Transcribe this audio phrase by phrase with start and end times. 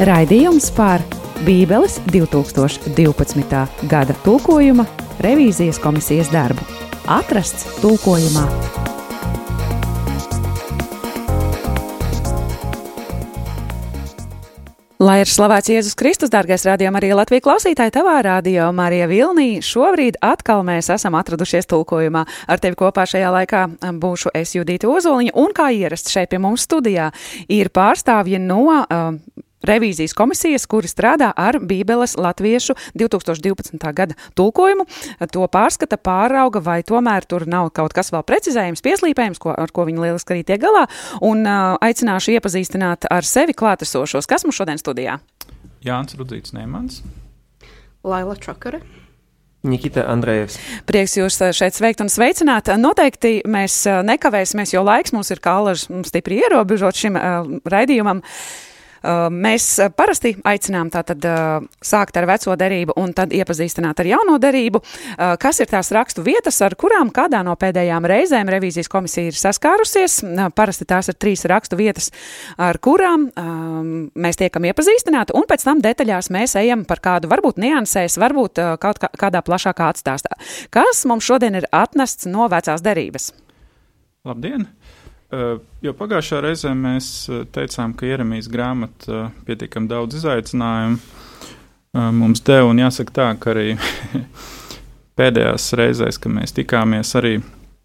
[0.00, 1.02] Raidījums par
[1.44, 3.58] Bībeles 2012.
[3.84, 4.86] gada tulkojuma
[5.20, 6.64] revīzijas komisijas darbu.
[7.04, 8.46] Atrasts tulkojumā.
[15.00, 19.62] Lai ir slavēts Jēzus Kristus, dārgais rādījuma arī Latvijas klausītāji, tavā rādio Marija Vilnī.
[19.64, 22.26] Šobrīd atkal mēs esam atradušies tulkojumā.
[22.48, 23.62] Ar tevi kopā šajā laikā
[24.00, 27.12] būšu es Judīta Ozoliņa, un kā ierasts šeit pie mums studijā
[27.52, 29.16] ir pārstāvji no uh,
[29.66, 33.80] revīzijas komisijas, kuri strādā ar Bībeles latviešu 2012.
[33.96, 34.86] gada tulkojumu.
[35.32, 39.86] To pārskata, pārauga, vai tomēr tur nav kaut kas vēl precizējums, pieslīpējums, ko, ar ko
[39.88, 40.86] viņi lieliski arī tiek galā.
[41.24, 44.28] Un uh, aicināšu iepazīstināt ar sevi klātesošos.
[44.30, 45.20] Kas mums šodien studijā?
[45.84, 47.02] Jānis Rudzīts Neimans.
[48.04, 48.80] Laila Čakare.
[49.60, 50.54] Nikita Andrejevs.
[50.88, 52.70] Prieks jūs šeit sveikt un sveicināt.
[52.80, 58.24] Noteikti mēs nekavēsimies, jo laiks mums ir kā alažs stipri ierobežot šim uh, raidījumam.
[58.24, 58.69] Uh,
[59.02, 61.24] mēs parasti aicinām tātad
[61.84, 64.82] sākt ar veco derību un tad iepazīstināt ar jauno derību.
[65.40, 70.20] Kas ir tās rakstu vietas, ar kurām kādā no pēdējām reizēm revīzijas komisija ir saskārusies?
[70.56, 72.10] Parasti tās ir trīs rakstu vietas,
[72.60, 73.28] ar kurām
[74.14, 79.00] mēs tiekam iepazīstināti, un pēc tam detaļās mēs ejam par kādu varbūt niansēs, varbūt kaut
[79.02, 80.36] kā, kādā plašākā atstāstā.
[80.74, 83.32] Kas mums šodien ir atnests no vecās derības?
[84.28, 84.68] Labdien!
[85.30, 90.98] Uh, jo pagājušā reizē mēs teicām, ka ieramīs grāmata uh, pietiekami daudz izaicinājumu
[91.90, 93.72] mums deva, un jāsaka tā, ka arī
[95.18, 97.40] pēdējās reizēs, kad mēs tikāmies, arī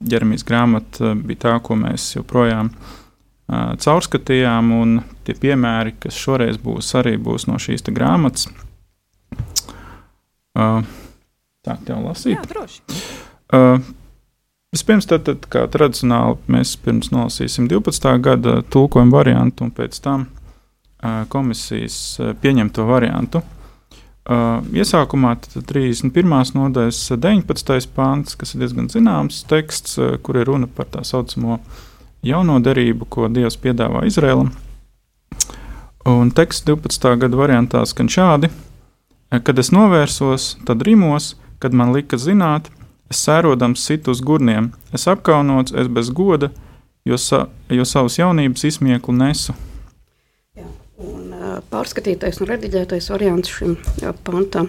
[0.05, 2.69] ieramīs grāmata bija tā, ko mēs joprojām
[3.81, 8.47] caurskatījām, un tie piemēri, kas šoreiz būs, arī būs no šīs grāmatas.
[10.55, 12.37] Tā, tev lasīt?
[12.37, 12.81] Jā, droši.
[14.75, 18.09] Vispirms, tad, tad, kā tradicionāli, mēs pirms nolasīsim 12.
[18.19, 20.25] gada tulkojuma variantu, un pēc tam
[21.31, 21.95] komisijas
[22.41, 23.39] pieņemto variantu.
[24.75, 26.35] Iesākumā 31.
[26.59, 27.87] nodaļas 19.
[27.95, 29.95] pāns, kas ir diezgan zināms teksts,
[30.25, 31.61] kur ir runa par tā saucamo
[32.25, 34.51] jauno derību, ko Dievs piedāvā Izrēlam.
[36.11, 37.13] Un teksts 12.
[37.23, 38.51] gada variantā skan šādi:
[39.31, 42.73] Kad es novērsos, tad rimos, kad man lika zināt,
[43.15, 46.49] Es sērodams situ uz gurniem, es apkaunots, es bez goda,
[47.07, 49.53] jo, sa, jo savas jaunības izsmieklu nesu.
[50.59, 50.65] Jā,
[50.99, 51.29] un,
[51.71, 53.77] pārskatītais un rediģētais variants šim
[54.27, 54.67] pantam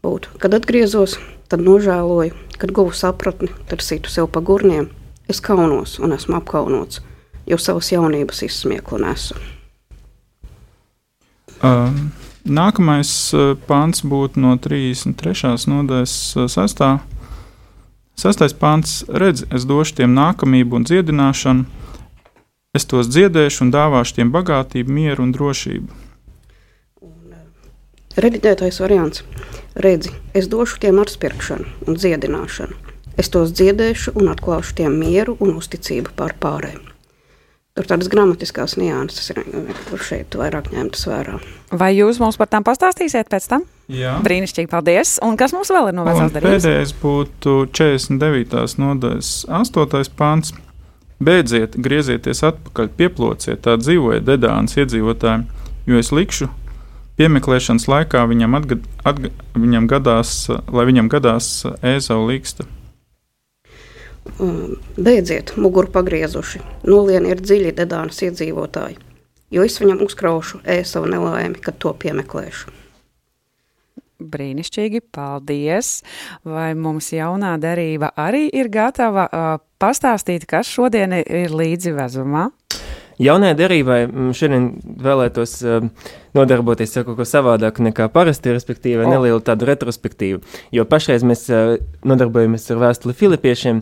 [0.00, 1.18] būtu, kad atgriezos,
[1.52, 4.88] tad nožēloju, kad guvu sapratni, tad situ sev pa gurniem.
[5.28, 7.02] Es kaunos un esmu apkaunots,
[7.44, 9.36] jo savas jaunības izsmieklu nesu.
[11.60, 12.08] Um.
[12.48, 13.10] Nākamais
[13.68, 15.66] pāns būtu no 33.
[15.68, 16.14] nodaļas
[16.48, 16.78] 6
[18.18, 21.66] Sastais pāns redz, es došu tiem nākamību un dziedināšanu,
[22.74, 25.98] es tos dziedēšu un dāvāšu tiem bagātību, mieru un drošību.
[27.06, 29.22] Un, uh, Rediģētais variants
[29.86, 32.74] redzi, es došu tiem atspērkšanu un dziedināšanu.
[33.22, 36.87] Es tos dziedēšu un atklāšu tiem mieru un uzticību pār pārējiem.
[37.78, 39.38] Tur tādas gramatiskās nianses ir
[40.02, 41.36] šeit vairāk ņemtas vērā.
[41.78, 43.66] Vai jūs mums par tām pastāstīsiet pēc tam?
[43.86, 44.16] Jā.
[44.24, 45.12] Brīnišķīgi, paldies.
[45.22, 46.64] Un kas mums vēl ir no vecās darbības?
[46.64, 48.64] Pēdējais būtu 49.
[48.82, 49.30] nodaļas
[49.60, 50.10] 8.
[50.18, 50.50] pāns.
[51.22, 55.46] Beidziet, griezieties atpakaļ, pieplociet, tā dzīvoja Dedānas iedzīvotājiem,
[55.90, 56.50] jo es likšu
[57.18, 61.52] piemeklēšanas laikā viņam, atgad, atga, viņam gadās, lai viņam gadās
[61.82, 62.66] ēzau līksta.
[64.98, 68.98] Beidziet, muguru pagriezuši, nolieniet dziļi Dedānas iedzīvotāji,
[69.54, 72.74] jo es viņam uzkraušu ēsavu nelaimi, kad to piemeklēšu.
[74.18, 76.00] Brīnišķīgi, paldies!
[76.42, 82.48] Vai mums jaunā darība arī ir gatava uh, pastāstīt, kas šodien ir līdzi vezumā?
[83.18, 84.66] Jaunajai derībai mm, šodien
[85.02, 85.86] vēlētos uh,
[86.38, 89.10] nodarboties ar kaut ko savādāku nekā parasti, respektīvi, oh.
[89.10, 90.38] nelielu tādu retrospektīvu.
[90.74, 91.74] Jo pašreiz mēs uh,
[92.06, 93.80] nodarbojamies ar vēstuli Filipiešiem,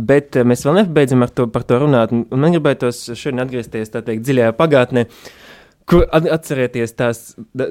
[0.00, 2.14] bet uh, mēs vēl nebeidzam ar to, par to runāt.
[2.16, 5.04] Un man gribētos šodien atgriezties tā teikt dziļajā pagātnē.
[5.88, 7.20] Kur atcerieties tās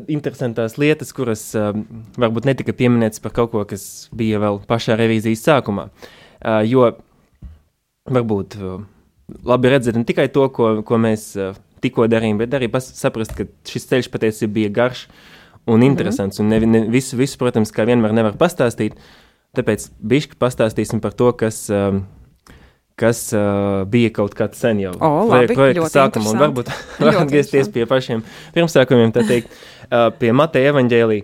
[0.09, 1.71] interesantās lietas, kuras uh,
[2.17, 5.89] varbūt netika pieminētas par kaut ko, kas bija vēl pašā revīzijas sākumā.
[6.37, 6.91] Uh, jo
[8.05, 8.85] varbūt uh,
[9.47, 13.47] labi redzēt ne tikai to, ko, ko mēs uh, tikko darījām, bet arī saprast, ka
[13.67, 15.07] šis ceļš patiesībā bija garš
[15.67, 15.87] un mhm.
[15.91, 16.39] interesants.
[16.39, 16.65] Mm -hmm.
[16.65, 18.95] Un ne, ne, visu, visu, protams, kā vienmēr nevar pastāstīt.
[19.55, 21.69] Tāpēc bišķi pastāstīsim par to, kas.
[21.69, 22.01] Uh,
[22.97, 26.71] kas uh, bija kaut kāds sen jau o, labi, projekta sākuma, un varbūt
[27.21, 28.23] atgriezties pie pašiem
[28.55, 29.53] pirmsākumiem, tā teikt,
[30.19, 31.19] pie Mateja evaņģēlī.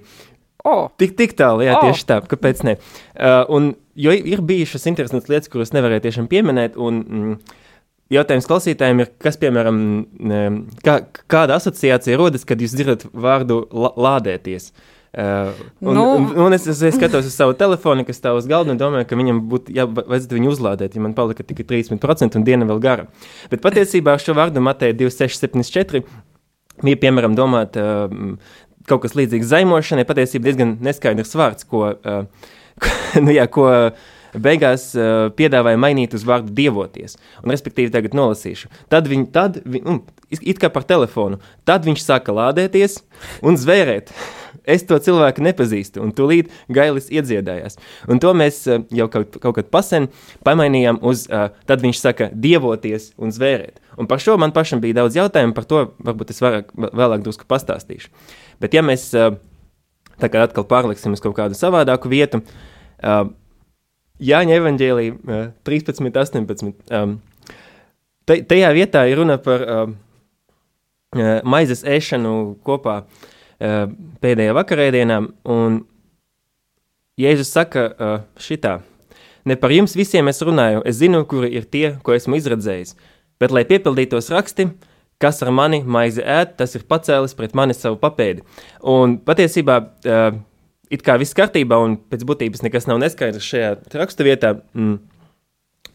[0.64, 0.92] Oh.
[1.02, 1.88] Tik, tik tālu, jā, oh.
[1.88, 2.78] tieši tā, kāpēc ne.
[3.18, 7.58] Uh, un, jo ir bijušas interesantas lietas, kuras nevarēju tiešām pieminēt, un mm,
[8.12, 9.78] jautājums klausītājiem ir, kas, piemēram,
[10.86, 10.98] kā,
[11.32, 14.72] kāda asociācija rodas, kad jūs dzirdat vārdu lādēties?
[15.14, 18.74] Uh, un, nu, un, un es, es, skatos uz savu telefonu, kas stāv uz galda,
[18.74, 22.66] un domāju, ka viņam būtu jāvajadzētu viņu uzlādēt, ja man palika tikai 30% un diena
[22.66, 23.06] vēl gara.
[23.52, 26.02] Bet patiesībā ar šo vārdu Mateja 2674
[26.82, 28.10] bija, piemēram, domāt uh,
[28.90, 32.50] kaut kas līdzīgs zaimošanai, patiesībā diezgan neskaidrs vārds, ko, uh,
[33.28, 37.18] nu jā, ko uh, beigās uh, piedāvāja mainīt uz vārdu dievoties.
[37.44, 38.72] Un, respektīvi, tagad nolasīšu.
[38.94, 40.02] Tad viņi, tad, vi, um,
[40.34, 43.02] it kā par telefonu, tad viņš sāka lādēties
[43.46, 44.14] un zvērēt.
[44.64, 47.76] Es to cilvēku nepazīstu, un tūlīt gailis iedziedājās.
[48.08, 50.10] Un to mēs uh, jau kaut, kaut kad pasen
[50.48, 53.82] pamainījām uz, uh, tad viņš saka, dievoties un zvērēt.
[54.00, 57.46] Un par šo man pašam bija daudz jautājumu, par to varbūt es vairāk, vēlāk drusku
[57.50, 58.10] pastāstīšu.
[58.64, 59.36] Bet ja mēs uh,
[60.22, 62.42] kā atkal pārliksim uz kaut kādu savādāku vietu,
[63.04, 63.28] uh,
[64.22, 66.74] Jāņa evanģēlīja 13, 18.
[66.94, 67.16] Um,
[68.30, 69.96] tajā vietā ir runa par um,
[71.50, 73.90] maizes ēšanu kopā uh,
[74.22, 75.20] pēdējā vakarēdienā,
[75.50, 75.82] un
[77.20, 78.80] Jēzus saka uh, šitā.
[79.46, 82.96] Ne par jums visiem es runāju, es zinu, kuri ir tie, ko esmu izredzējis,
[83.42, 84.70] bet lai piepildītos raksti,
[85.22, 88.46] kas ar mani maizi ēd, tas ir pacēlis pret mani savu papēdi.
[88.94, 90.38] Un patiesībā uh,
[90.94, 94.56] it kā viss kārtībā, un pēc būtības nekas nav neskaidrs šajā raksturvietā.
[94.78, 95.02] Mm.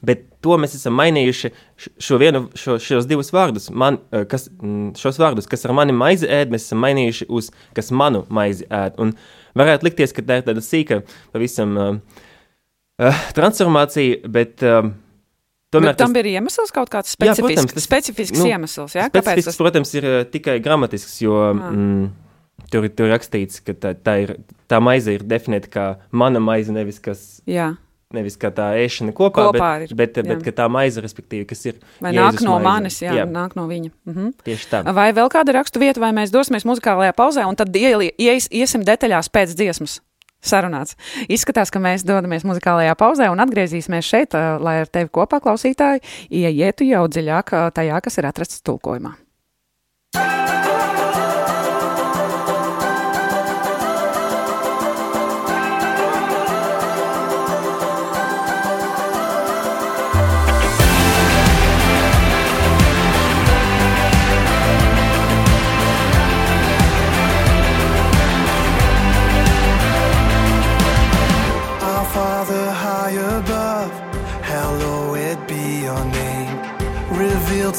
[0.05, 1.51] Bet to mēs esam mainījuši
[2.07, 5.97] šo vienu, šo, šos divus vārdus, man, eh, kas, mm, šos vārdus, kas ar mani
[5.97, 9.01] maizi ēd, mēs esam mainījuši uz kas manu maizi ēd.
[9.03, 9.17] Un
[9.59, 11.01] varētu likties, ka tā ir tāda sīka,
[11.35, 11.99] pavisam uh,
[13.03, 14.93] uh, transformācija, bet uh,
[15.69, 16.23] Tomēr bet tam tas...
[16.23, 18.95] ir iemesls kaut kāds specifisks, jā, protams, tas, specifisks nu, iemesls.
[18.97, 19.11] Jā?
[19.11, 19.59] Specifisks, tas...
[19.61, 22.07] protams, ir uh, tikai gramatisks, jo mm,
[22.69, 24.35] Tur ir rakstīts, ka tā, tā, ir,
[24.69, 27.41] tā maize ir definēta kā mana maize, nevis kas.
[27.49, 27.75] Jā.
[28.17, 31.67] Nevis kā tā ēšana kopā, kopā bet, ir, bet, bet, bet tā maize, respektīvi, kas
[31.69, 31.77] ir.
[32.01, 32.65] Vai Jēzus nāk no maize.
[32.65, 33.93] manis, jā, jā, nāk no viņa.
[34.09, 34.31] Mhm.
[34.47, 34.81] Tieši tā.
[34.97, 38.85] Vai vēl kāda rakstu vieta, vai mēs dosimies muzikālajā pauzē un tad ie, ies, iesim
[38.89, 40.01] detaļās pēc dziesmas?
[40.41, 40.97] Sarunāts.
[41.29, 46.01] Izskatās, ka mēs dodamies muzikālajā pauzē un atgriezīsimies šeit, lai ar tevi kopā klausītāji
[46.31, 49.17] ieietu jau dziļāk tajā, kas ir atrasts tulkojumā.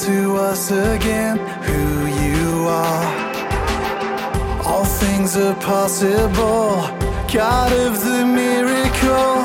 [0.09, 1.83] To us again who
[2.23, 3.07] you are.
[4.65, 6.71] All things are possible,
[7.31, 9.37] God of the miracle.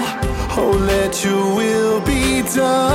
[0.57, 2.94] Oh, let your will be done.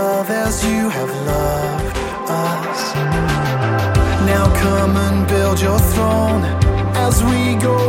[0.00, 1.96] Love as you have loved
[2.48, 2.80] us.
[4.32, 6.42] Now come and build your throne
[7.06, 7.79] as we go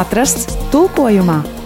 [0.00, 1.59] atrasts tulkojumā.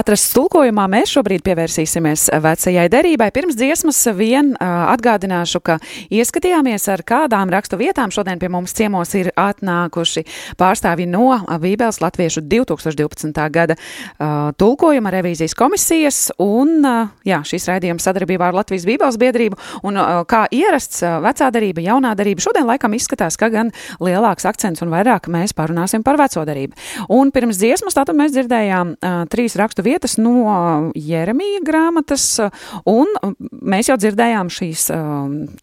[0.00, 3.26] Atrasts tulkojumā mēs šobrīd pievērsīsimies vecajai derībai.
[3.36, 5.76] Pirms dziesmas vien atgādināšu, ka
[6.08, 8.08] ieskatījāmies ar kādām rakstu vietām.
[8.14, 10.22] Šodien pie mums ciemos ir atnākuši
[10.60, 13.42] pārstāvji no Bībeles Latviešu 2012.
[13.52, 13.76] gada
[14.56, 16.80] tulkojuma revīzijas komisijas un
[17.28, 19.60] jā, šīs raidījums sadarbībā ar Latvijas Bībeles biedrību.
[19.84, 24.96] Un kā ierasts vecā darība, jaunā darība, šodien laikam izskatās, ka gan lielāks akcents un
[24.96, 26.88] vairāk mēs parunāsim par veco darību.
[27.12, 32.24] Un pirms dziesmas tātad mēs dzirdējām uh, trīs rakstu vietas no Jeremija grāmatas,
[32.88, 33.10] un
[33.50, 34.86] mēs jau dzirdējām šīs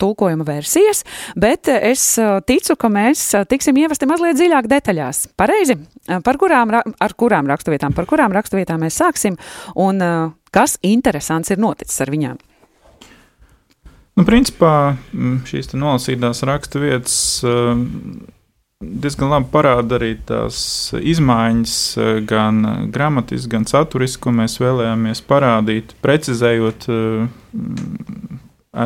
[0.01, 1.03] tulkojuma versijas,
[1.39, 2.03] bet es
[2.49, 5.23] ticu, ka mēs tiksim ievesti mazliet dziļāk detaļās.
[5.39, 5.79] Pareizi,
[6.27, 9.39] par kurām, ar kurām raksturvietām, par kurām raksturvietām mēs sāksim,
[9.79, 10.03] un
[10.53, 12.37] kas interesants ir noticis ar viņām?
[14.17, 14.95] Nu, principā
[15.45, 17.17] šīs nolasītās raksturvietas
[18.81, 20.57] diezgan labi parāda arī tās
[20.93, 27.27] izmaiņas, eh, gan gramatiski, gan saturiski, ko mēs vēlējāmies parādīt, precizējot eh,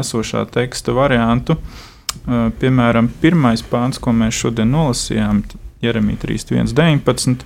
[0.01, 1.57] esošā teksta variantu.
[1.57, 5.43] Eh, piemēram, pirmais pāns, ko mēs šodien nolasījām,
[5.81, 7.45] Jeremija 3.1.19.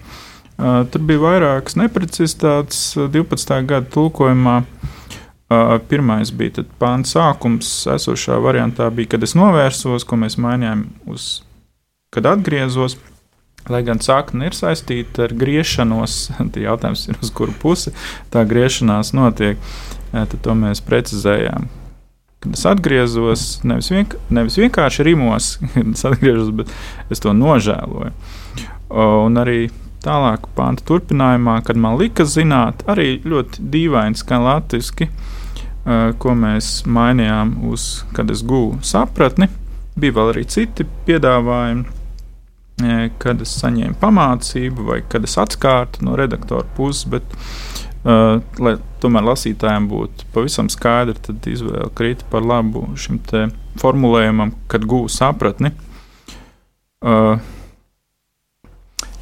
[0.91, 3.57] Tur bija vairākas neprecizitātes 12.
[3.67, 4.61] gada tulkojumā.
[5.87, 11.43] Pirmais bija pāns sākums, esošā variantā bija, kad es novērsos, ko mēs mainījām uz
[12.15, 12.97] kad atgriezos.
[13.65, 17.95] Lai gan sakne ir saistīta ar griešanos, tad jautājums ir, uz kuru pusi
[18.33, 19.61] tā griešanās notiek.
[20.13, 21.65] Tad to mēs precizējām.
[22.45, 26.69] Kad es atgriezos, nevis, vienk nevis vienkārši rimos, kad es atgriežos, bet
[27.09, 28.13] es to nožēloju.
[29.25, 29.65] Un arī
[30.05, 35.09] tālāk, pānta turpinājumā, kad man lika zināt, arī ļoti dīvaini skan latviešu,
[36.21, 39.49] ko mēs mainījām uz, kad es guvu sapratni.
[39.97, 41.94] Bija vēl arī citi piedāvājumi
[43.21, 47.23] kad es saņēmu pamācību vai kad es atskārtu no redaktora puses, bet,
[48.03, 53.21] uh, lai tomēr lasītājiem būtu pavisam skaidri, tad izvēle krita par labu šim
[53.79, 55.71] formulējumam, kad guvu sapratni.
[57.05, 57.39] Uh,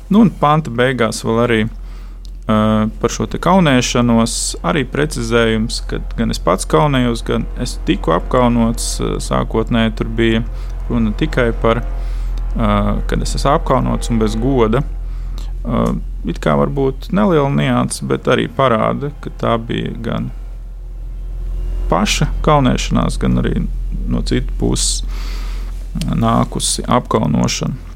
[0.09, 6.41] nu, un panta beigās vēl arī uh, par šo kaunēšanos, arī precizējums, ka gan es
[6.41, 8.95] pats kaunējos, gan es tiku apkaunots.
[8.97, 10.41] Uh, sākotnēji tur bija
[10.89, 12.12] runa tikai par uh,
[12.55, 14.83] kad es esmu apkaunots un bez goda.
[16.27, 20.29] It kā varbūt neliela nianses, bet arī parāda, ka tā bija gan
[21.91, 23.65] paša kaunēšanās, gan arī
[24.07, 25.03] no citas puses
[26.09, 27.91] nākusi apkaunošana.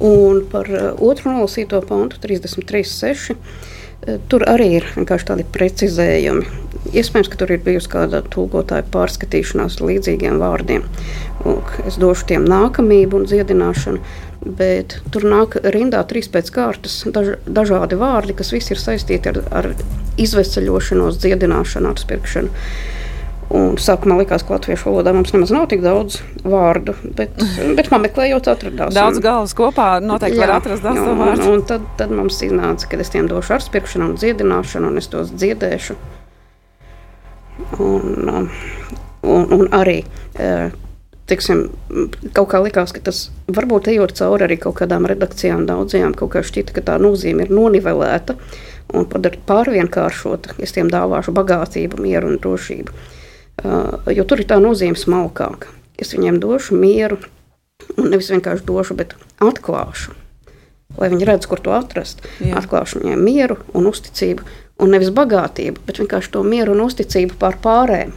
[0.00, 3.34] Un par otru nolasīto pantu 33.6.
[4.32, 6.46] Tur arī ir vienkārši tādi precizējumi.
[6.90, 10.86] Iespējams, ka tur ir bijusi kāda tulkotāja pārskatīšanās līdzīgiem vārdiem.
[11.44, 14.00] Lūk, es došu tiem nākamību un dziedināšanu,
[14.58, 19.42] bet tur nāk rindā trīs pēc kārtas daž, dažādi vārdi, kas visi ir saistīti ar,
[19.54, 19.70] ar
[20.20, 22.64] izvesaļošanos, dziedināšanu, atspirkšanu.
[23.50, 27.34] Un sākumā likās, ka latviešu valodā mums nemaz nav tik daudz vārdu, bet,
[27.78, 28.94] bet man meklējot, atradās.
[28.94, 31.46] Daudz galvas kopā noteikti jā, var atrast daudz vārdu.
[31.48, 35.10] Un, un tad, tad mums iznāca, ka es tiem došu arspirkšanu un dziedināšanu, un es
[35.10, 35.98] tos dziedēšu.
[37.78, 38.48] Un, um,
[39.22, 40.00] un, un arī
[41.30, 41.68] tiksim,
[42.34, 46.42] kaut kā likās, ka tas varbūt ejot cauri arī kaut kādām redakcijām, daudzajām, kaut kā
[46.46, 48.36] šķita, ka tā nozīme ir nonivelēta
[48.96, 50.56] un pārvienkāršota.
[50.62, 52.96] Es tiem dāvāšu bagātību, mieru un drošību.
[53.60, 55.68] Uh, jo tur ir tā nozīme smalkāka.
[56.00, 57.20] Es viņiem došu mieru,
[57.96, 59.14] un nevis vienkārši došu, bet
[59.44, 60.16] atklāšu.
[60.98, 62.24] Lai viņi redz, kur to atrast.
[62.42, 62.56] Jā.
[62.58, 64.46] Atklāšu viņiem mieru un uzticību,
[64.80, 68.16] un nevis bagātību, bet vienkārši to mieru un uzticību pār pārējiem.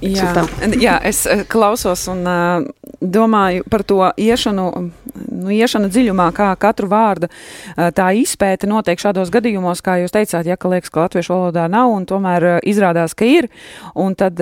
[0.00, 0.32] Jā,
[0.78, 2.64] jā, es eh, klausos un uh,
[3.00, 9.32] domāju par to iešanu, nu, iešanu dziļumā, kā katru vārdu uh, tā izpēta notiek šādos
[9.34, 13.16] gadījumos, kā jūs teicāt, ja ka liekas, ka latviešu valodā nav un tomēr uh, izrādās,
[13.18, 13.50] ka ir.
[13.98, 14.38] Un tad,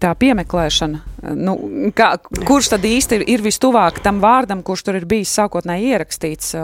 [0.00, 1.00] tā piemeklēšana,
[1.36, 1.54] nu,
[1.96, 2.14] kā,
[2.48, 6.54] kurš tad īsti ir, ir vistuvāk tam vārdam, kurš tur ir bijis sākotnēji ierakstīts?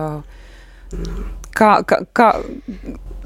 [1.58, 2.28] Kā, kā, kā,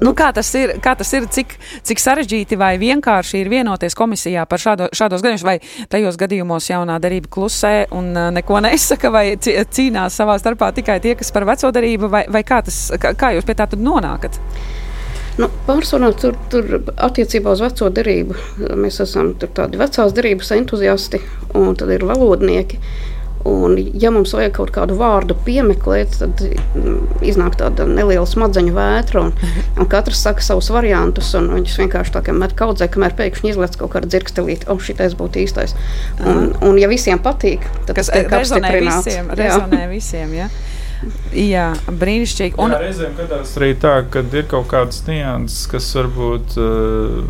[0.03, 1.53] Nu, kā, tas ir, kā tas ir, cik,
[1.85, 6.97] cik sarežģīti vai vienkārši ir vienoties komisijā par šādo, šādos gadījumos, vai tajos gadījumos jaunā
[7.03, 11.71] darība klusē un uh, neko nesaka, vai cīnās savā starpā tikai tie, kas par veco
[11.71, 14.41] darību, vai, vai kā, tas, kā, kā jūs pie tā nonākat?
[15.39, 18.35] Nu, Pārsvarā tur, tur attiecībā uz veco derību
[18.77, 21.21] mēs esam tādi vecās derības entuziasti,
[21.57, 22.81] un tad ir valodnieki.
[23.43, 29.25] Un, ja mums vajag kaut kādu vārdu piemeklēt, tad mm, iznāk tāda neliela smadzeņu vētra,
[29.27, 29.33] un,
[29.79, 31.33] un katrs saka savus variantus.
[31.35, 35.43] Viņus vienkārši tā kā met kaudzē, kamēr pēkšņi izlaiž kaut kāda dzirkstelīte, oh, šitais būtu
[35.43, 35.75] īstais.
[36.23, 39.11] Un, un ja visiem patīk, tad tas tiek rezonē apstiprināts.
[39.11, 40.49] visiem, rezonē visiem, jā.
[41.35, 41.67] Jā,
[41.99, 42.55] brīnišķīgi.
[42.63, 47.23] Un jā, reizēm gadās arī tā, ka ir kaut kādas nianses, kas varbūt uh,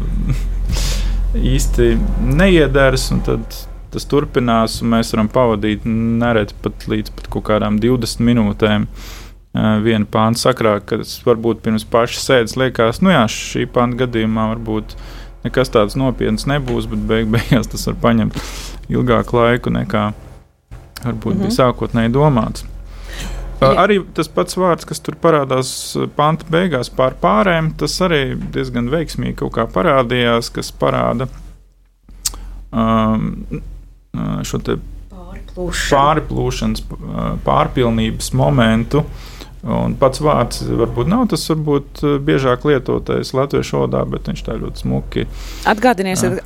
[1.56, 1.96] īsti
[2.38, 7.80] neiederas, un tad tas turpinās, un mēs varam pavadīt nereti pat līdz pat kaut kādām
[7.84, 8.88] 20 minūtēm.
[9.54, 14.48] Uh, viena pānta sakrā, kas varbūt pirms pašas sēdes liekas, nu jā, šī pānta gadījumā
[14.56, 14.96] varbūt
[15.44, 18.40] nekas tāds nopietns nebūs, bet beig beigās tas var paņemt
[18.90, 20.08] ilgāku laiku nekā
[21.04, 21.44] varbūt mm -hmm.
[21.44, 22.66] bija sākotnēji domāts.
[23.62, 28.36] Uh, arī tas pats vārds, kas tur parādās uh, panta beigās pār pārēm, tas arī
[28.56, 31.28] diezgan veiksmīgi kaut kā parādījās, kas parāda
[32.72, 33.62] um,
[34.48, 34.62] šo
[35.54, 36.88] pārplūšanas,
[37.46, 39.04] pārpilnības momentu.
[39.64, 44.84] Un pats vārds varbūt nav tas varbūt biežāk lietotais latviešu valodā, bet viņš tā ļoti
[44.84, 45.24] smuki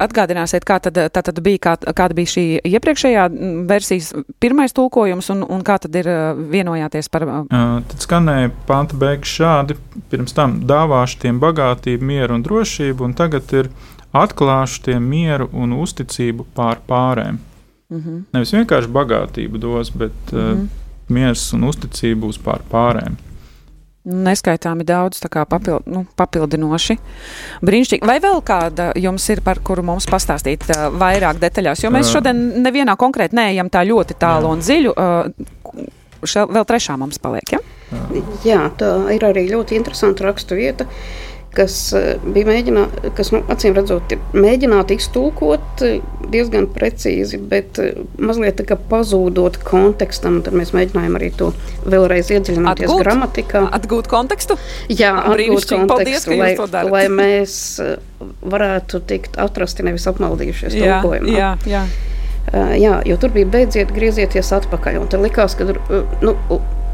[0.05, 3.24] atgādināsiet, kā tad, tā tad bija, kā, kāda bija šī iepriekšējā
[3.71, 6.12] versijas pirmais tulkojums un, un kā tad ir
[6.53, 7.25] vienojāties par.
[7.50, 9.79] Tad skanēja panta beigas šādi.
[10.13, 13.74] Pirms tam dāvāšu tiem bagātību, mieru un drošību, un tagad ir
[14.13, 17.41] atklāšu tiem mieru un uzticību pār pārēm.
[17.89, 18.24] Mm -hmm.
[18.34, 20.62] Nevis vienkārši bagātību dos, bet mm -hmm.
[20.63, 20.67] uh,
[21.08, 23.15] miers un uzticība būs pār pārēm.
[24.06, 26.97] Neskaitāmi daudz tā kā papil, nu, papildinoši.
[27.62, 28.08] Brīnišķīgi.
[28.08, 31.84] Vai vēl kāda jums ir, par kuru mums pastāstīt uh, vairāk detaļās?
[31.84, 32.13] Jo mēs Uh.
[32.13, 34.52] šodien nevienā konkrēti neejam tā ļoti tālu Jā.
[34.52, 34.91] un dziļu.
[34.97, 35.88] Uh,
[36.23, 37.60] še, vēl trešā mums paliek, ja?
[38.43, 40.88] Jā, tā ir arī ļoti interesanta raksturvieta,
[41.58, 45.98] kas eh, bija mēģināta, kas nu, acīm redzot, ir mēģināta iztulkot eh,
[46.32, 50.41] diezgan precīzi, bet eh, mazliet pazūdot kontekstam.
[50.46, 51.52] Tad mēs mēģinājām arī to
[51.88, 53.04] vēlreiz iedziļināties Atgūt?
[53.04, 53.63] gramatikā.
[53.78, 54.60] Atgūt kontekstu?
[54.91, 55.67] Jā, atgūt.
[55.67, 57.56] Paldies, kontekstu, jūs lai, lai mēs
[58.41, 61.34] varētu tikt atrasti, nevis apmaldījušies Jā, tulkojumā.
[61.38, 61.86] jā, jā.
[62.48, 65.02] Uh, jā, jo tur bija beidziet, griezieties atpakaļ.
[65.02, 65.82] Un tad likās, ka tur,
[66.24, 66.38] nu,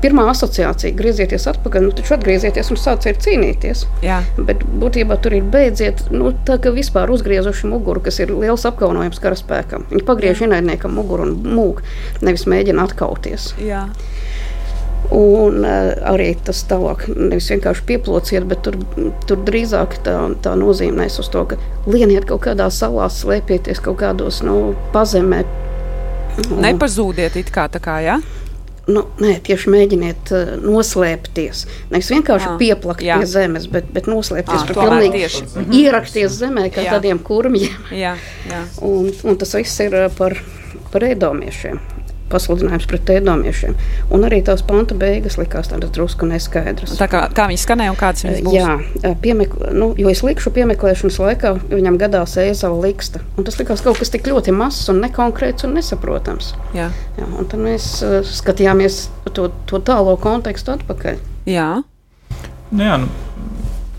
[0.04, 3.86] pirmā asociācija- griezieties atpakaļ, nu taču atgriezieties un sāciet cīnīties.
[4.04, 4.22] jā.
[4.38, 9.20] Bet būtībā tur ir beidziet, nu, tā kā vispār uzgriezuši muguru, kas ir liels apkaunojums
[9.24, 9.88] karaspēkam.
[9.92, 11.82] Viņi pagriež ienaidniekam muguru un mūk,
[12.22, 13.54] nevis mēģina atkauties.
[13.60, 13.88] jā.
[15.12, 18.78] Un uh, arī tas tālāk, nevis vienkārši pieplociet, bet tur,
[19.28, 24.40] tur drīzāk tā, tā nozīmēs uz to, ka lieniet kaut kādā salā, slēpieties kaut kādos
[24.48, 25.44] nu, pazemē.
[26.50, 28.22] Nepazūdiet it kā tā kā, jā?
[28.84, 31.62] Nu, nē, tieši mēģiniet uh, noslēpties.
[31.94, 33.16] Nevis vienkārši Ā, pieplakt jā.
[33.22, 35.44] pie zemes, bet, bet noslēpties Ā, tur tomēr pilnīgi tieši.
[35.48, 35.78] Mhm.
[35.80, 36.98] Ierakties zemē, kā Jā.
[36.98, 37.78] tādiem kurmiem.
[37.96, 38.18] Jā,
[38.50, 38.64] jā.
[38.84, 40.36] Un, un tas viss ir uh, par,
[40.92, 41.80] par ēdomiešiem.
[42.34, 43.78] Pasludinājums pret ēdomiešiem.
[44.14, 46.96] Un arī tās panta beigas likās tādas drusku neskaidras.
[47.00, 48.58] Tā kā, kā viņi skanēja un kādas viņas būs?
[48.58, 53.22] Jā, piemekl, nu, jo es likšu piemeklēšanas laikā, viņam gadās ēzava liksta.
[53.38, 56.54] Un tas likās kaut kas tik ļoti mazs un nekonkrēts un nesaprotams.
[56.78, 56.90] Jā.
[57.20, 61.22] Jā, un tad mēs uh, skatījāmies to, to tālo kontekstu atpakaļ.
[61.50, 61.72] jā.
[62.74, 63.08] Nu, jā, nu,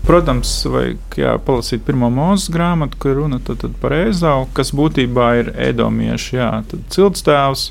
[0.03, 5.29] protams, vajag jā, palasīt pirmo mūzes grāmatu, kur runa tad, tad par Ēzau, kas būtībā
[5.39, 7.69] ir ēdomieši, jā, tad ciltstēvs.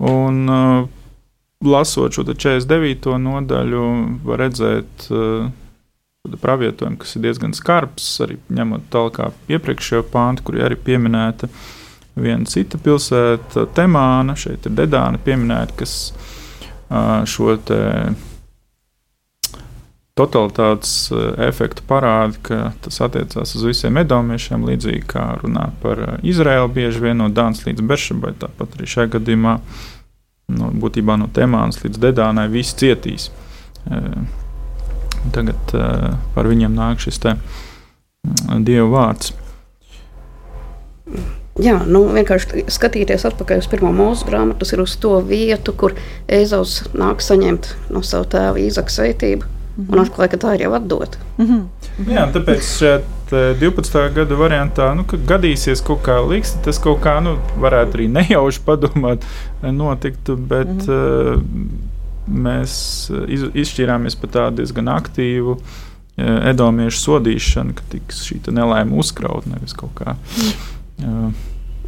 [0.00, 0.86] Un uh,
[1.64, 3.18] lasot šo te 49.
[3.20, 3.82] nodaļu,
[4.24, 5.50] var redzēt uh,
[6.40, 9.20] pravietojumu, kas ir diezgan skarbs, arī ņemot tālāk
[9.52, 11.50] iepriekšējo pāntu, kur arī pieminēta
[12.20, 17.80] viena cita pilsēta, Temāna, šeit ir Dedāna pieminēta, kas uh, šo te
[20.18, 26.18] totalitātes eh, efektu parāda, ka tas attiecās uz visiem edomiešiem, līdzīgi kā runā par eh,
[26.32, 28.34] Izraēlu, bieži vien no Dānas līdz Beršabai.
[28.42, 29.56] Tāpat arī šajā gadījumā
[30.56, 33.30] no, būtībā no Temānas līdz Dedānai visi cietīs.
[33.90, 34.38] Eh,
[35.34, 35.74] Tagad
[36.32, 39.34] par viņiem nāk šis te mm, Dieva vārds.
[41.60, 45.92] Jā, nu, vienkārši skatīties atpakaļ uz pirmo mūža grāmatu, tas ir uz to vietu, kur
[46.24, 49.59] Ezaus nāk saņemt no sava tēva īzaka sveitību.
[49.76, 49.92] Mm -hmm.
[49.92, 51.18] Un atklāja, ka tā ir jau atdota.
[51.38, 51.60] Mhm.
[52.08, 54.14] Jā, tāpēc šeit eh, 12.
[54.14, 58.60] gada variantā, nu, kad gadīsies kaut kā liks, tas kaut kā nu, varētu arī nejauši
[58.66, 59.24] padomāt,
[59.62, 61.34] eh, notiktu, bet mm -hmm.
[61.34, 61.42] uh,
[62.44, 62.72] mēs
[63.10, 69.46] eh, iz, izšķīrāmies par tādu diezgan aktīvu uh, edomiešu sodīšanu, ka tiks šī nelaime uzkraut
[69.46, 70.14] nevis kaut kā.
[70.98, 71.32] Uh,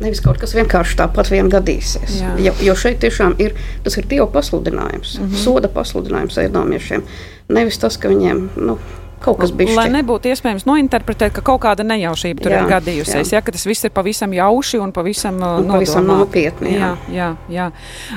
[0.03, 2.19] Nevis kaut kas vienkārši tāpat vien gadīsies.
[2.21, 2.33] Jā.
[2.49, 5.45] Jo, jo šeit tiešām ir tas ir Dieva pasludinājums, mm -hmm.
[5.45, 7.07] soda pasludinājums ēdomiešiem.
[7.49, 8.79] Nevis tas, ka viņiem nu,
[9.23, 9.77] kaut kas bijis.
[9.77, 13.39] Lai nebūtu iespējams nointerpretēt, ka kaut kāda nejaušība tur Jā, ir gadījusies, jā.
[13.39, 17.13] ja, ka tas viss ir pavisam jauši un pavisam, uh, Un pavisam nopietni, Jā, jā.
[17.17, 17.69] jā, jā.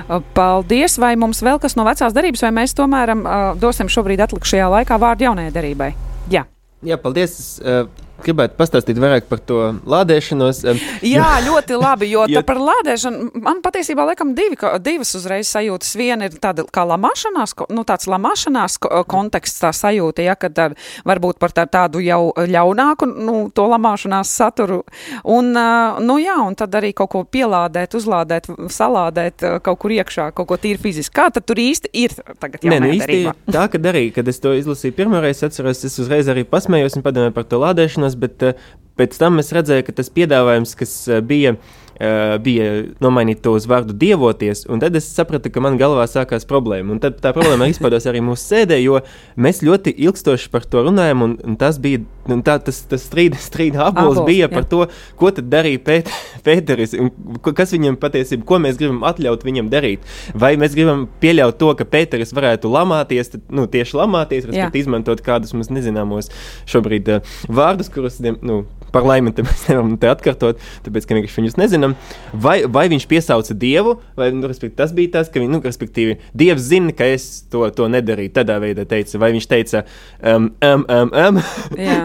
[0.08, 4.26] Uh, Paldies, vai mums vēl kas no vecās darības, vai mēs tomēr uh, dosim šobrīd
[4.26, 5.93] atlikušajā laikā vārdu jaunajai darībai?
[6.32, 6.45] Jā.
[6.86, 7.39] Jā, paldies.
[7.39, 9.59] Es, uh, gribētu pastāstīt vairāk par to
[9.89, 10.63] lādēšanos.
[11.05, 12.09] Jā, ļoti labi.
[12.11, 15.93] Jo, Jo- par lādēšanu man patiesībā laikam divi, divas uzreiz sajūtas.
[15.99, 20.75] Viena ir tāda kā lamāšanās, nu, tāds lamāšanās ko- konteksts, tā sajūta, ja, kad ar,
[21.07, 24.81] varbūt par tā, tādu jau ļaunāku nu, to lamāšanās saturu.
[25.23, 30.49] Un, nu, jā, un tad arī kaut ko pielādēt, uzlādēt, salādēt kaut kur iekšā, kaut
[30.49, 31.13] ko tīri fiziski.
[31.15, 33.19] Kā tad tur īsti ir tagad Nē, nu īsti
[33.53, 37.35] tā, ka arī, kad es to izlasīju pirmoreiz, atceros, es uzreiz arī pasmējos un padomāju
[37.35, 38.67] par to lādēšanos, bet uh,
[38.99, 41.56] pēc tam es redzēju, ka tas piedāvājums, kas uh, bija,
[41.95, 42.69] uh, bija
[43.03, 46.95] nomainīt to uz vārdu dievoties, un tad es sapratu, ka man galvā sākās problēma.
[46.95, 49.01] Un tad tā problēma izpaudās arī mūsu sēdē, jo
[49.39, 53.39] mēs ļoti ilgstoši par to runājam, un, un tas bija, un tā, tas, tas strīda,
[53.49, 54.51] strīda abols Ābols, bija jā.
[54.53, 54.84] par to,
[55.19, 56.12] ko tad darīja Pēt,
[56.45, 57.12] Pēteris, un
[57.45, 60.05] kas viņam patiesībā, ko mēs gribam atļaut viņam darīt.
[60.38, 65.23] Vai mēs gribam pieļaut to, ka Pēteris varētu lamāties, tad, nu, tieši lamāties, respektīvi izmantot
[65.25, 66.31] kādus mums nezināmos
[66.69, 68.63] šobrīd uh, vārdus, kurus, nu,
[68.95, 71.95] par laimi mēs nevaram te atkārtot, tāpēc, ka vienkārši viņus nezinām.
[72.31, 76.69] Vai, vai viņš piesauca Dievu, vai, nu, tas bija tas, ka, viņ, nu, respektīvi, Dievs
[76.71, 78.34] zina, ka es to, to nedarīju.
[78.36, 79.86] Tādā veidā teica, vai viņš teica,
[80.21, 81.41] um, um, um, um,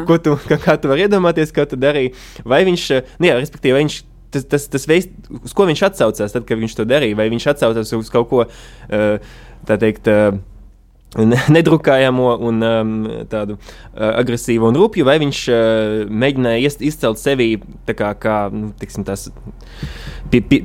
[0.08, 2.14] ko tu, kā, kā tu vari iedomāties, ko tu darīji,
[2.48, 2.86] vai viņš,
[3.18, 4.00] nu, jā, respektīvi, vai viņš.
[4.30, 5.08] Tas, tas, tas veids,
[5.42, 8.44] uz ko viņš atsaucās, tad, kad viņš to darīja, vai viņš atsaucās uz kaut ko
[8.46, 9.32] uh,
[9.66, 10.38] tā teikt, ne-
[11.56, 12.92] nedrukājamo un um,
[13.30, 18.70] tādu uh, agresīvu un rupju, vai viņš uh, mēģināja iest, izcelt sevi kā, kā nu,
[18.78, 19.28] tiksim, tās,
[20.30, 20.62] pie, pie,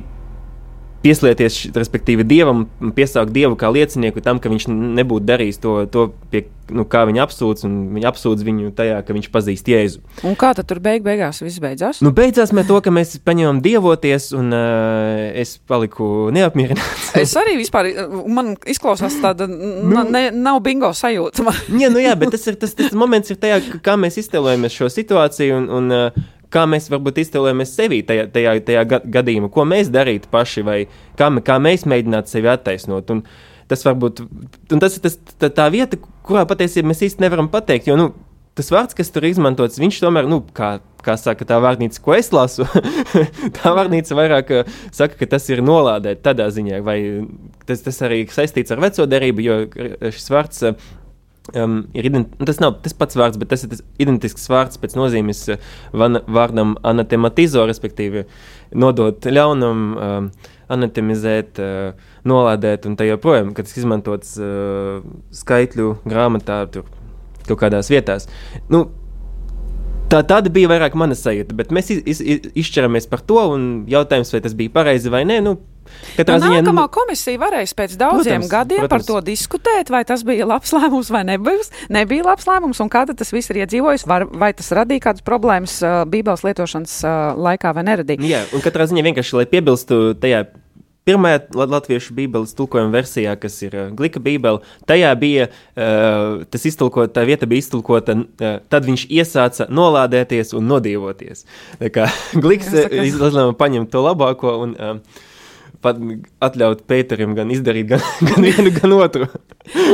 [1.04, 6.44] pieslieties, respektīvi, dievam, piesaukt dievu kā liecinieku tam, ka viņš nebūtu darījis to, to pie,
[6.74, 10.02] nu, kā viņa apsūdz, un viņa apsūdz viņu tajā, ka viņš pazīst Jēzu.
[10.26, 12.00] Un kā tad tur beig beigās viss beidzās?
[12.02, 17.12] Nu, beidzās mēs to, ka mēs paņēmām dievoties, un uh, es paliku neapmierināts.
[17.22, 17.90] Es arī vispār,
[18.28, 20.02] man izklausās tāda, Nu.
[20.10, 21.44] ne, nav bingo sajūta.
[21.76, 24.90] Jā, nu jā, bet tas ir tas, tas moments, ir tajā, kā mēs iztēlojamies šo
[24.92, 29.66] situāciju un, un uh, kā mēs varbūt iztēlojamies sevi tajā, tajā, tajā ga- gadījumā, ko
[29.68, 30.78] mēs darītu paši vai
[31.18, 33.10] kā, kā mēs mēģinātu sevi attaisnot.
[33.14, 33.24] Un
[33.70, 34.22] tas varbūt
[34.76, 37.90] tas ir tas, tā, tā vieta, kurā patiesībā mēs īsti nevaram pateikt.
[37.90, 38.12] Jo, nu,
[38.56, 42.30] Tas vārds, kas tur izmantots, viņš tomēr, nu, kā, kā saka tā vārnīca, ko es
[42.32, 42.64] lasu,
[43.58, 46.96] tā vārnīca vairāk uh, saka, ka tas ir nolādēt tādā ziņā, vai
[47.68, 50.88] tas, tas arī saistīts ar veco derību, jo uh, šis vārds uh,
[51.54, 54.96] um, ir nu, tas nav tas pats vārds, bet tas ir tas identisks vārds pēc
[54.98, 58.26] nozīmes uh, van, vārdam anatematizo, respektīvi
[58.74, 60.28] nodot ļaunam, um,
[60.72, 65.02] anatemizēt, uh, nolādēt un tā joprojām, kad tas izmantots uh,
[65.34, 66.88] skaitļu grāmatā, tur
[67.46, 68.30] kaut kādās vietās.
[68.72, 68.88] Nu,
[70.06, 73.40] Tā, tāda bija vairāk mana sajūta, bet mēs iz, iz, iz, izšķiramies par to.
[73.90, 75.40] Jautājums, vai tas bija pareizi vai nē.
[75.42, 75.56] Nu,
[76.16, 78.90] katrā Nu, ziņā, nākamā komisija varēs pēc daudziem Protams, gadiem protams.
[78.94, 83.06] par to diskutēt, vai tas bija labs lēmums vai nebija, nebija labs lēmums, un kā
[83.08, 87.16] tas viss ir iedzīvojis, var, vai tas radīja kādas problēmas uh, Bībeles lietošanas uh,
[87.48, 88.22] laikā vai neradīja.
[88.26, 90.44] Jā, un katrā ziņā vienkārši, lai piebilstu tajā
[91.06, 94.58] pirmajā la- latviešu bībeles tulkojuma versijā, kas ir uh, glika bībele,
[94.90, 100.66] tajā bija uh, tas iztulkot, tā vieta bija iztulkota, uh, tad viņš iesāca nolādēties un
[100.66, 101.44] nodievoties.
[101.78, 102.08] Tā kā
[102.42, 105.22] gliks izlēma paņemt to labāko un uh,
[105.84, 105.98] pat
[106.44, 109.28] atļaut Pēterim gan izdarīt gan, gan vienu, gan otru.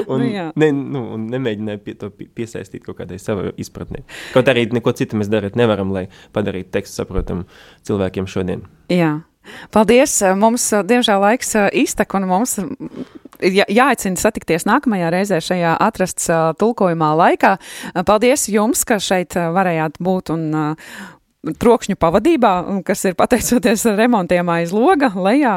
[0.06, 4.04] Un, Nu ne, nu, un nemēģināja pie to pie- piesaistīt kaut kādai savai izpratnē.
[4.34, 7.46] Kaut arī neko citu mēs darīt nevaram, lai padarītu tekstu saprotamu
[7.88, 8.66] cilvēkiem šodien.
[8.92, 9.20] Jā.
[9.74, 10.20] Paldies!
[10.38, 12.52] Mums, diemžēl, laiks iztek, un mums
[13.42, 16.28] jā, jāaicina satikties nākamajā reizē šajā atrasts
[16.60, 17.56] tulkojumā laikā.
[18.06, 20.46] Paldies jums, ka šeit varējāt būt un
[21.42, 22.52] trokšņu pavadībā,
[22.86, 25.56] kas ir pateicoties remontiem aiz loga, lejā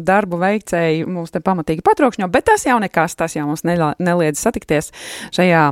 [0.00, 4.88] darbu veicēji mums te pamatīgi patrokšņo, bet tas jau nekas, tas jau mums neliedz satikties
[5.36, 5.64] šajā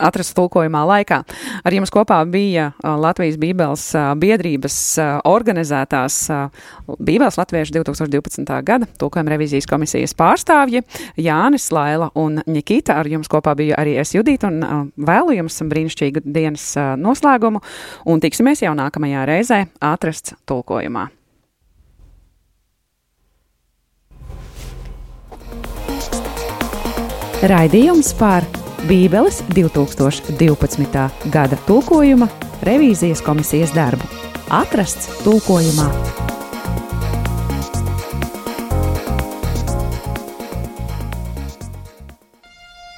[0.00, 1.18] atrastu tulkojumā laikā.
[1.60, 3.84] Ar jums kopā bija Latvijas Bībeles
[4.16, 4.78] biedrības
[5.28, 6.16] organizētās
[6.88, 8.48] Bībeles Latviešu 2012.
[8.64, 10.80] gada tulkojuma revizijas komisijas pārstāvji
[11.20, 12.96] Jānis Laila un Nikita.
[13.02, 17.60] Ar jums kopā bija arī es Judita un vēlu jums brīnišķīgu dienas noslēgumu
[18.08, 21.08] un tiksimies jau nākamajā reizē atrasts tulkojumā.
[27.44, 28.46] Raidījums par
[28.88, 31.02] Bībeles 2012.
[31.32, 32.28] gada tulkojuma
[32.64, 34.08] revīzijas komisijas darbu.
[34.52, 35.90] Atrasts tulkojumā